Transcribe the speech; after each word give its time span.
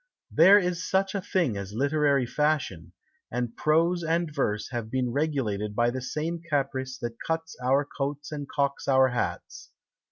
There 0.31 0.57
is 0.57 0.83
such 0.89 1.13
a 1.13 1.21
thing 1.21 1.55
as 1.55 1.75
Literary 1.75 2.25
Fashion, 2.25 2.93
and 3.29 3.55
prose 3.55 4.03
and 4.03 4.33
verse 4.33 4.69
have 4.71 4.89
been 4.89 5.11
regulated 5.11 5.75
by 5.75 5.91
the 5.91 6.01
same 6.01 6.41
caprice 6.41 6.97
that 7.03 7.17
cuts 7.19 7.55
our 7.63 7.85
coats 7.85 8.31
and 8.31 8.49
cocks 8.49 8.87
our 8.87 9.09
hats. 9.09 9.69